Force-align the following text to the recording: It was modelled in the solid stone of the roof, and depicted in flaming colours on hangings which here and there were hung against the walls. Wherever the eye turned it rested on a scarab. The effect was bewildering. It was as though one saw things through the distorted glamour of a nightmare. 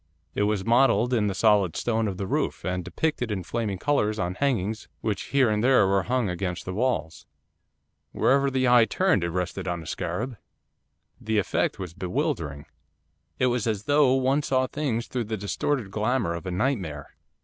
It 0.33 0.41
was 0.49 0.65
modelled 0.65 1.13
in 1.13 1.27
the 1.27 1.35
solid 1.35 1.75
stone 1.75 2.07
of 2.07 2.17
the 2.17 2.25
roof, 2.25 2.65
and 2.65 2.83
depicted 2.83 3.29
in 3.31 3.43
flaming 3.43 3.77
colours 3.77 4.17
on 4.17 4.33
hangings 4.33 4.87
which 5.01 5.25
here 5.29 5.47
and 5.47 5.63
there 5.63 5.85
were 5.85 6.01
hung 6.01 6.27
against 6.27 6.65
the 6.65 6.73
walls. 6.73 7.27
Wherever 8.11 8.49
the 8.49 8.67
eye 8.67 8.85
turned 8.85 9.23
it 9.23 9.29
rested 9.29 9.67
on 9.67 9.83
a 9.83 9.85
scarab. 9.85 10.37
The 11.19 11.37
effect 11.37 11.77
was 11.77 11.93
bewildering. 11.93 12.65
It 13.37 13.45
was 13.53 13.67
as 13.67 13.83
though 13.83 14.15
one 14.15 14.41
saw 14.41 14.65
things 14.65 15.05
through 15.05 15.25
the 15.25 15.37
distorted 15.37 15.91
glamour 15.91 16.33
of 16.33 16.47
a 16.47 16.51
nightmare. 16.51 17.13